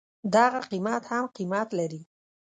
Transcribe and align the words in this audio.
دغه 0.35 0.59
قيمت 0.71 1.03
هم 1.11 1.25
قيمت 1.37 1.69
لري. 1.77 2.01